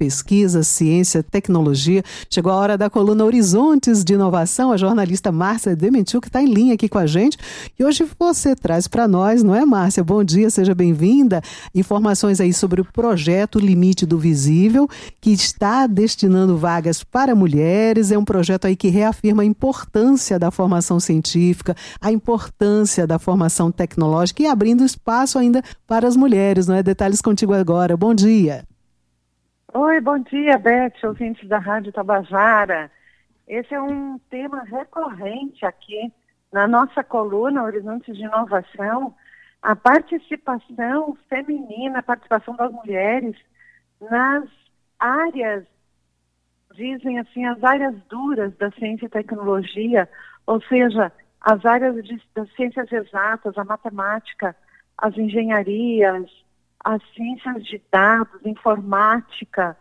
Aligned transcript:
pesquisa, 0.00 0.62
ciência, 0.62 1.22
tecnologia. 1.22 2.02
Chegou 2.30 2.50
a 2.50 2.56
hora 2.56 2.78
da 2.78 2.88
coluna 2.88 3.22
Horizontes 3.22 4.02
de 4.02 4.14
Inovação. 4.14 4.72
A 4.72 4.78
jornalista 4.78 5.30
Márcia 5.30 5.76
Dementiu, 5.76 6.22
que 6.22 6.28
está 6.28 6.40
em 6.40 6.46
linha 6.46 6.72
aqui 6.72 6.88
com 6.88 6.96
a 6.96 7.06
gente. 7.06 7.36
E 7.78 7.84
hoje 7.84 8.08
você 8.18 8.56
traz 8.56 8.88
para 8.88 9.06
nós, 9.06 9.42
não 9.42 9.54
é, 9.54 9.62
Márcia? 9.66 10.02
Bom 10.02 10.24
dia, 10.24 10.48
seja 10.48 10.74
bem-vinda. 10.74 11.42
Informações 11.74 12.40
aí 12.40 12.54
sobre 12.54 12.80
o 12.80 12.84
projeto 12.86 13.58
Limite 13.58 14.06
do 14.06 14.18
Visível, 14.18 14.88
que 15.20 15.32
está 15.32 15.86
destinando 15.86 16.56
vagas 16.56 17.04
para 17.04 17.34
mulheres. 17.34 18.10
É 18.10 18.16
um 18.16 18.24
projeto 18.24 18.64
aí 18.64 18.76
que 18.76 18.88
reafirma 18.88 19.42
a 19.42 19.46
importância 19.46 20.38
da 20.38 20.50
formação 20.50 20.98
científica, 20.98 21.76
a 22.00 22.10
importância 22.10 23.06
da 23.06 23.18
formação 23.18 23.70
tecnológica 23.70 24.42
e 24.42 24.46
abrindo 24.46 24.82
espaço 24.82 25.38
ainda 25.38 25.62
para 25.86 26.08
as 26.08 26.16
mulheres, 26.16 26.66
não 26.66 26.74
é? 26.74 26.82
Detalhes 26.82 27.20
contigo 27.20 27.52
agora. 27.52 27.98
Bom 27.98 28.14
dia. 28.14 28.69
Oi, 29.72 30.00
bom 30.00 30.18
dia, 30.18 30.58
Beth, 30.58 30.94
ouvintes 31.04 31.48
da 31.48 31.58
Rádio 31.58 31.92
Tabajara. 31.92 32.90
Esse 33.46 33.72
é 33.72 33.80
um 33.80 34.18
tema 34.28 34.64
recorrente 34.64 35.64
aqui 35.64 36.12
na 36.52 36.66
nossa 36.66 37.04
coluna 37.04 37.62
Horizontes 37.62 38.16
de 38.16 38.24
Inovação, 38.24 39.14
a 39.62 39.76
participação 39.76 41.16
feminina, 41.28 42.00
a 42.00 42.02
participação 42.02 42.56
das 42.56 42.72
mulheres 42.72 43.36
nas 44.00 44.48
áreas, 44.98 45.64
dizem 46.74 47.20
assim, 47.20 47.46
as 47.46 47.62
áreas 47.62 47.94
duras 48.08 48.52
da 48.56 48.72
ciência 48.72 49.06
e 49.06 49.08
tecnologia, 49.10 50.08
ou 50.48 50.60
seja, 50.62 51.12
as 51.40 51.64
áreas 51.64 51.94
de, 52.04 52.20
das 52.34 52.52
ciências 52.54 52.90
exatas, 52.90 53.56
a 53.56 53.62
matemática, 53.62 54.56
as 54.98 55.16
engenharias, 55.16 56.28
as 56.84 57.02
ciências 57.14 57.64
de 57.64 57.82
dados, 57.90 58.44
informática. 58.44 59.76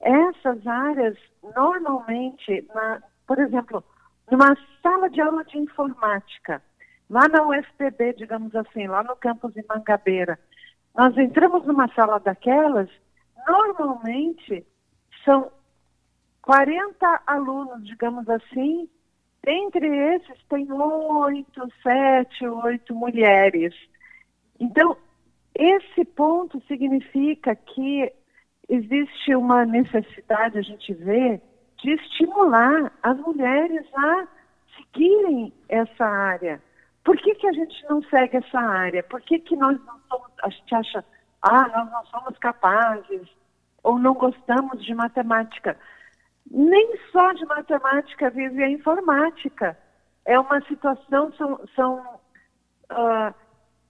Essas 0.00 0.66
áreas, 0.66 1.16
normalmente, 1.56 2.66
na, 2.74 3.02
por 3.26 3.38
exemplo, 3.38 3.84
numa 4.30 4.56
sala 4.82 5.08
de 5.08 5.20
aula 5.20 5.44
de 5.44 5.58
informática, 5.58 6.62
lá 7.08 7.28
na 7.28 7.46
UFPB, 7.46 8.14
digamos 8.14 8.54
assim, 8.54 8.86
lá 8.86 9.02
no 9.02 9.16
campus 9.16 9.52
de 9.54 9.64
Mangabeira, 9.68 10.38
nós 10.94 11.16
entramos 11.16 11.66
numa 11.66 11.88
sala 11.94 12.18
daquelas, 12.20 12.88
normalmente 13.46 14.66
são 15.24 15.50
40 16.42 17.22
alunos, 17.26 17.84
digamos 17.86 18.28
assim, 18.28 18.88
Dentre 19.44 19.88
esses, 20.14 20.40
tem 20.48 20.70
oito, 20.70 21.68
sete, 21.82 22.46
oito 22.46 22.94
mulheres. 22.94 23.74
Então, 24.60 24.96
esse 25.62 26.04
ponto 26.04 26.60
significa 26.66 27.54
que 27.54 28.12
existe 28.68 29.34
uma 29.34 29.64
necessidade, 29.64 30.58
a 30.58 30.62
gente 30.62 30.92
vê, 30.94 31.40
de 31.78 31.90
estimular 31.92 32.92
as 33.02 33.18
mulheres 33.18 33.86
a 33.94 34.26
seguirem 34.76 35.52
essa 35.68 36.04
área. 36.04 36.62
Por 37.04 37.16
que, 37.16 37.34
que 37.34 37.46
a 37.48 37.52
gente 37.52 37.84
não 37.88 38.02
segue 38.04 38.36
essa 38.36 38.58
área? 38.58 39.02
Por 39.02 39.20
que, 39.20 39.38
que 39.38 39.56
nós 39.56 39.78
não 39.84 39.98
somos, 40.08 40.30
a 40.42 40.48
gente 40.48 40.74
acha, 40.74 41.04
ah, 41.42 41.68
nós 41.68 41.90
não 41.90 42.04
somos 42.06 42.38
capazes, 42.38 43.28
ou 43.82 43.98
não 43.98 44.14
gostamos 44.14 44.82
de 44.84 44.94
matemática? 44.94 45.76
nem 46.50 46.98
só 47.10 47.32
de 47.32 47.44
matemática 47.46 48.30
vive 48.30 48.62
a 48.62 48.70
informática. 48.70 49.76
É 50.24 50.38
uma 50.38 50.60
situação, 50.62 51.32
são, 51.32 51.60
são 51.74 51.94
uh, 52.90 53.34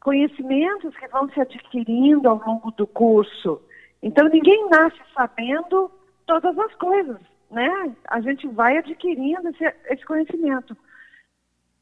conhecimentos 0.03 0.97
que 0.97 1.07
vão 1.09 1.29
se 1.31 1.41
adquirindo 1.41 2.29
ao 2.29 2.43
longo 2.45 2.71
do 2.73 2.87
curso. 2.87 3.63
Então, 4.03 4.29
ninguém 4.29 4.69
nasce 4.69 5.01
sabendo 5.15 5.91
todas 6.27 6.59
as 6.59 6.75
coisas, 6.75 7.19
né? 7.51 7.95
A 8.09 8.21
gente 8.21 8.47
vai 8.49 8.79
adquirindo 8.79 9.49
esse, 9.49 9.65
esse 9.87 10.05
conhecimento. 10.05 10.77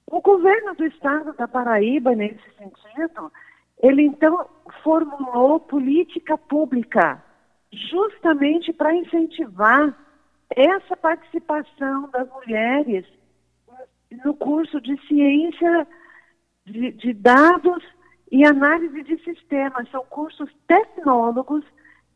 O 0.06 0.20
governo 0.20 0.74
do 0.74 0.84
estado 0.84 1.32
da 1.32 1.48
Paraíba, 1.48 2.14
nesse 2.14 2.42
sentido, 2.58 3.32
ele 3.82 4.02
então 4.02 4.46
formulou 4.82 5.58
política 5.58 6.36
pública 6.36 7.22
justamente 7.72 8.72
para 8.72 8.94
incentivar 8.94 9.96
essa 10.50 10.96
participação 10.96 12.10
das 12.10 12.28
mulheres 12.28 13.06
no 14.24 14.34
curso 14.34 14.80
de 14.80 15.00
ciência 15.06 15.86
de, 16.66 16.90
de 16.92 17.14
dados 17.14 17.82
e 18.30 18.44
análise 18.44 19.02
de 19.02 19.22
sistemas. 19.24 19.88
São 19.90 20.04
cursos 20.06 20.50
tecnólogos, 20.66 21.64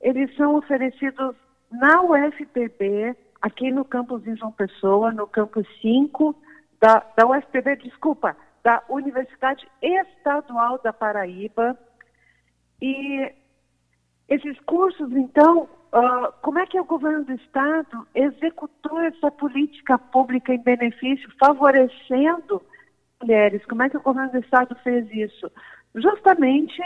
eles 0.00 0.34
são 0.36 0.56
oferecidos 0.56 1.34
na 1.70 2.02
UFPB, 2.02 3.16
aqui 3.42 3.70
no 3.70 3.84
campus 3.84 4.22
de 4.22 4.34
João 4.36 4.52
Pessoa, 4.52 5.12
no 5.12 5.26
campus 5.26 5.66
5 5.80 6.34
da, 6.80 7.04
da 7.16 7.26
UFPB, 7.26 7.76
desculpa, 7.76 8.36
da 8.62 8.82
Universidade 8.88 9.66
Estadual 9.82 10.80
da 10.82 10.92
Paraíba. 10.92 11.78
E 12.80 13.32
esses 14.28 14.58
cursos, 14.60 15.12
então, 15.12 15.68
uh, 15.92 16.32
como 16.40 16.58
é 16.58 16.66
que 16.66 16.80
o 16.80 16.84
governo 16.84 17.24
do 17.24 17.32
Estado 17.32 18.06
executou 18.14 19.00
essa 19.00 19.30
política 19.30 19.98
pública 19.98 20.54
em 20.54 20.62
benefício, 20.62 21.28
favorecendo 21.38 22.62
mulheres? 23.20 23.64
Como 23.66 23.82
é 23.82 23.90
que 23.90 23.96
o 23.96 24.02
governo 24.02 24.32
do 24.32 24.38
Estado 24.38 24.74
fez 24.82 25.10
isso? 25.10 25.50
Justamente 25.94 26.82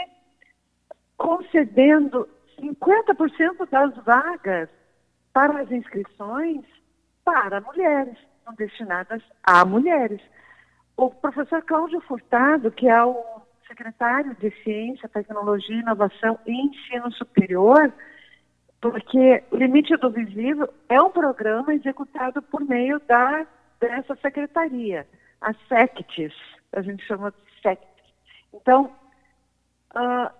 concedendo 1.17 2.27
50% 2.59 3.69
das 3.69 3.95
vagas 4.03 4.69
para 5.33 5.61
as 5.61 5.71
inscrições 5.71 6.63
para 7.23 7.61
mulheres, 7.61 8.17
são 8.43 8.53
destinadas 8.55 9.21
a 9.43 9.63
mulheres. 9.65 10.21
O 10.97 11.09
professor 11.09 11.61
Cláudio 11.63 12.01
Furtado, 12.01 12.71
que 12.71 12.87
é 12.87 13.03
o 13.03 13.23
secretário 13.67 14.35
de 14.35 14.51
Ciência, 14.63 15.07
Tecnologia, 15.07 15.79
Inovação 15.79 16.39
e 16.45 16.51
Ensino 16.51 17.11
Superior, 17.13 17.93
porque 18.81 19.43
o 19.51 19.57
Limite 19.57 19.95
do 19.97 20.09
Visível 20.09 20.67
é 20.87 21.01
um 21.01 21.11
programa 21.11 21.73
executado 21.73 22.41
por 22.41 22.61
meio 22.61 22.99
da, 23.07 23.45
dessa 23.79 24.15
secretaria, 24.17 25.05
a 25.41 25.53
SECTES, 25.67 26.33
a 26.73 26.81
gente 26.81 27.05
chama 27.05 27.31
de 27.31 27.61
SECTES. 27.61 27.88
Então, 28.53 28.91
uh, 29.95 30.31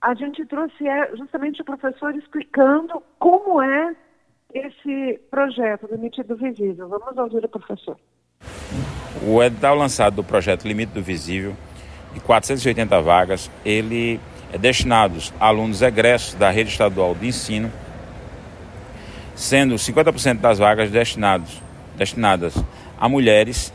a 0.00 0.14
gente 0.14 0.44
trouxe 0.46 0.86
é, 0.86 1.16
justamente 1.16 1.62
o 1.62 1.64
professor 1.64 2.14
explicando 2.14 3.02
como 3.18 3.62
é 3.62 3.96
esse 4.52 5.20
projeto 5.30 5.88
Limite 5.90 6.22
do 6.22 6.36
Visível. 6.36 6.88
Vamos 6.88 7.16
ouvir 7.16 7.44
o 7.44 7.48
professor. 7.48 7.98
O 9.26 9.42
edital 9.42 9.74
lançado 9.74 10.16
do 10.16 10.24
projeto 10.24 10.66
Limite 10.66 10.92
do 10.92 11.02
Visível 11.02 11.56
de 12.12 12.20
480 12.20 13.00
vagas, 13.00 13.50
ele 13.64 14.20
é 14.52 14.58
destinado 14.58 15.18
a 15.40 15.48
alunos 15.48 15.82
egressos 15.82 16.34
da 16.34 16.50
rede 16.50 16.70
estadual 16.70 17.14
de 17.14 17.26
ensino, 17.26 17.72
sendo 19.34 19.74
50% 19.74 20.38
das 20.38 20.58
vagas 20.58 20.90
destinados, 20.90 21.60
destinadas 21.96 22.54
a 23.00 23.08
mulheres 23.08 23.72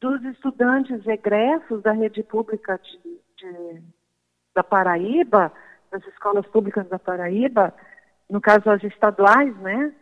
dos 0.00 0.22
estudantes 0.24 1.06
egressos 1.06 1.82
da 1.82 1.92
rede 1.92 2.22
pública 2.22 2.78
de, 2.82 3.20
de, 3.36 3.82
da 4.54 4.62
Paraíba, 4.62 5.52
das 5.90 6.04
escolas 6.06 6.46
públicas 6.46 6.86
da 6.88 6.98
Paraíba, 6.98 7.72
no 8.28 8.40
caso 8.40 8.68
as 8.70 8.82
estaduais, 8.82 9.56
né? 9.58 9.92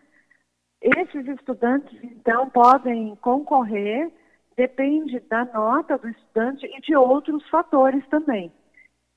Esses 0.81 1.27
estudantes, 1.29 1.99
então, 2.03 2.49
podem 2.51 3.15
concorrer, 3.17 4.11
depende 4.57 5.21
da 5.21 5.45
nota 5.47 5.97
do 5.99 6.09
estudante 6.09 6.67
e 6.67 6.81
de 6.81 6.97
outros 6.97 7.47
fatores 7.49 8.07
também. 8.09 8.53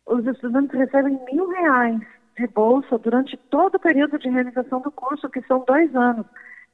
Os 0.05 0.25
estudantes 0.25 0.77
recebem 0.77 1.19
mil 1.25 1.49
reais 1.49 2.01
de 2.37 2.47
bolsa 2.47 2.97
durante 2.97 3.35
todo 3.35 3.75
o 3.75 3.79
período 3.79 4.19
de 4.19 4.29
realização 4.29 4.79
do 4.81 4.91
curso, 4.91 5.29
que 5.29 5.41
são 5.43 5.65
dois 5.65 5.93
anos. 5.95 6.25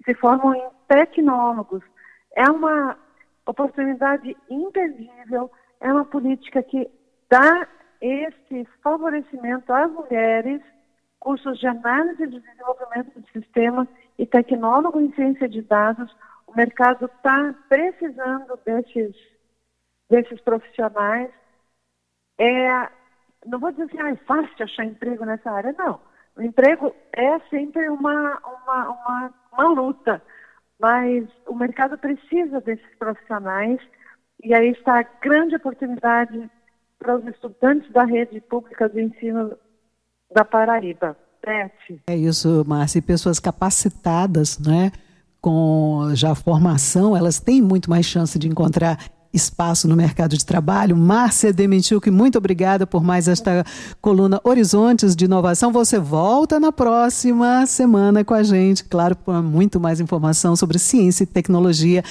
Se 0.05 0.13
formam 0.15 0.53
em 0.53 0.69
tecnólogos. 0.87 1.81
É 2.35 2.49
uma 2.49 2.97
oportunidade 3.45 4.35
imperdível, 4.49 5.49
é 5.79 5.91
uma 5.91 6.05
política 6.05 6.61
que 6.61 6.89
dá 7.29 7.67
esse 8.01 8.65
favorecimento 8.81 9.71
às 9.71 9.91
mulheres, 9.91 10.61
cursos 11.19 11.57
de 11.57 11.67
análise 11.67 12.27
de 12.27 12.39
desenvolvimento 12.39 13.19
do 13.19 13.27
sistema 13.29 13.87
e 14.17 14.25
tecnólogo 14.25 14.99
em 14.99 15.13
ciência 15.13 15.47
de 15.47 15.61
dados. 15.61 16.13
O 16.45 16.55
mercado 16.55 17.05
está 17.05 17.55
precisando 17.69 18.59
desses, 18.65 19.15
desses 20.09 20.41
profissionais. 20.41 21.31
É, 22.37 22.89
não 23.45 23.59
vou 23.59 23.71
dizer 23.71 23.83
assim, 23.83 23.99
ah, 23.99 24.09
é 24.09 24.15
fácil 24.15 24.63
achar 24.63 24.85
emprego 24.85 25.25
nessa 25.25 25.51
área, 25.51 25.73
não. 25.77 25.99
O 26.35 26.41
emprego 26.41 26.93
é 27.11 27.39
sempre 27.49 27.89
uma, 27.89 28.39
uma, 28.39 28.89
uma, 28.89 29.33
uma 29.53 29.67
luta, 29.69 30.21
mas 30.79 31.27
o 31.47 31.55
mercado 31.55 31.97
precisa 31.97 32.59
desses 32.61 32.95
profissionais 32.97 33.79
e 34.43 34.53
aí 34.53 34.71
está 34.71 34.99
a 34.99 35.05
grande 35.21 35.55
oportunidade 35.55 36.49
para 36.97 37.17
os 37.17 37.27
estudantes 37.27 37.91
da 37.91 38.03
rede 38.03 38.41
pública 38.41 38.89
de 38.89 39.01
ensino 39.01 39.57
da 40.33 40.43
Paraíba. 40.43 41.15
É 42.07 42.15
isso, 42.15 42.63
Márcia. 42.65 42.99
E 42.99 43.01
pessoas 43.01 43.39
capacitadas, 43.39 44.57
né? 44.57 44.91
com 45.43 46.15
já 46.15 46.33
formação, 46.33 47.17
elas 47.17 47.37
têm 47.37 47.61
muito 47.61 47.89
mais 47.89 48.05
chance 48.05 48.39
de 48.39 48.47
encontrar 48.47 48.97
espaço 49.33 49.87
no 49.87 49.95
mercado 49.95 50.37
de 50.37 50.45
trabalho. 50.45 50.95
Márcia 50.95 51.51
Dementiuk, 51.51 52.09
muito 52.11 52.37
obrigada 52.37 52.85
por 52.85 53.03
mais 53.03 53.27
esta 53.27 53.65
coluna 53.99 54.39
Horizontes 54.43 55.15
de 55.15 55.25
Inovação. 55.25 55.71
Você 55.71 55.97
volta 55.97 56.59
na 56.59 56.71
próxima 56.71 57.65
semana 57.65 58.23
com 58.23 58.33
a 58.33 58.43
gente, 58.43 58.83
claro, 58.83 59.15
com 59.15 59.41
muito 59.41 59.79
mais 59.79 59.99
informação 59.99 60.55
sobre 60.55 60.77
ciência 60.77 61.23
e 61.23 61.27
tecnologia. 61.27 62.03